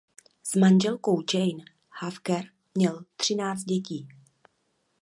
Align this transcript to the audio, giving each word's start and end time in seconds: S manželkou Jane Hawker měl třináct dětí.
S 0.43 0.55
manželkou 0.55 1.21
Jane 1.33 1.63
Hawker 1.89 2.43
měl 2.75 3.03
třináct 3.15 3.63
dětí. 3.63 4.07